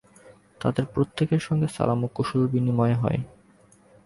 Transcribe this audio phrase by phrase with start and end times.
[0.61, 3.19] তাঁদের প্রত্যেকের সঙ্গে সালাম ও কুশল বিনিময় হয়।